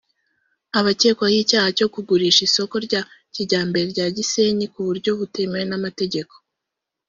Abakekwaho 0.79 1.35
icyaha 1.43 1.69
cyo 1.77 1.87
kugurisha 1.93 2.41
isoko 2.47 2.75
rya 2.85 3.01
kijyambere 3.33 3.85
rya 3.93 4.07
Gisenyi 4.15 4.65
ku 4.73 4.79
buryo 4.87 5.11
butemewe 5.19 5.65
n’amategeko 5.69 6.33